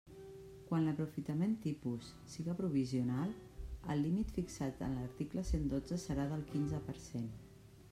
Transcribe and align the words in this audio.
Quan 0.69 0.85
l'aprofitament 0.87 1.51
tipus 1.65 2.07
siga 2.37 2.55
provisional, 2.61 3.35
el 3.95 4.03
límit 4.07 4.35
fixat 4.41 4.83
en 4.89 4.97
l'article 5.01 5.47
cent 5.53 5.71
dotze 5.77 6.01
serà 6.09 6.29
del 6.35 6.45
quinze 6.55 6.85
per 6.91 7.01
cent. 7.09 7.33